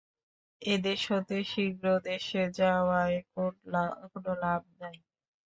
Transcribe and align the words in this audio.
এদেশ 0.61 1.01
হতে 1.11 1.37
শীঘ্র 1.45 1.85
দেশে 2.03 2.43
যাওয়ায় 2.59 3.17
কোন 3.33 3.53
লাভ 4.43 4.61
নাই। 4.79 4.97